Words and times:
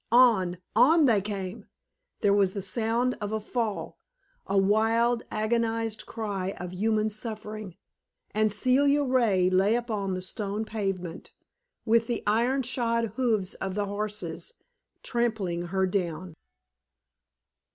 On, 0.11 0.57
on 0.75 1.05
they 1.05 1.21
came! 1.21 1.67
There 2.21 2.33
was 2.33 2.53
the 2.55 2.61
sound 2.63 3.15
of 3.21 3.31
a 3.31 3.39
fall, 3.39 3.99
a 4.47 4.57
wild, 4.57 5.21
agonized 5.29 6.07
cry 6.07 6.55
of 6.57 6.73
human 6.73 7.11
suffering, 7.11 7.77
and 8.31 8.51
Celia 8.51 9.03
Ray 9.03 9.47
lay 9.51 9.75
upon 9.75 10.15
the 10.15 10.21
stone 10.23 10.65
pavement, 10.65 11.33
with 11.85 12.07
the 12.07 12.23
iron 12.25 12.63
shod 12.63 13.11
hoofs 13.15 13.53
of 13.53 13.75
the 13.75 13.85
horses 13.85 14.55
trampling 15.03 15.67
her 15.67 15.85
down. 15.85 16.33